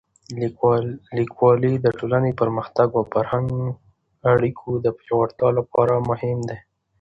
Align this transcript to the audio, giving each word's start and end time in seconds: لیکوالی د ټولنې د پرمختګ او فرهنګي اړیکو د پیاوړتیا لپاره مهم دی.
لیکوالی 1.21 1.73
د 1.81 1.85
ټولنې 1.99 2.31
د 2.33 2.37
پرمختګ 2.41 2.87
او 2.97 3.03
فرهنګي 3.13 3.67
اړیکو 4.31 4.69
د 4.85 4.87
پیاوړتیا 4.97 5.49
لپاره 5.59 5.95
مهم 6.09 6.39
دی. 6.49 6.57